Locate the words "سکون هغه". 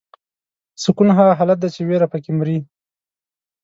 0.83-1.33